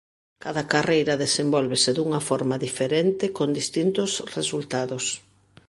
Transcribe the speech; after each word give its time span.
Cada 0.43 0.63
carreira 0.73 1.21
desenvólvese 1.25 1.89
dunha 1.93 2.21
forma 2.29 2.61
diferente 2.65 3.25
con 3.37 3.49
distintos 3.59 4.11
resultados. 4.37 5.05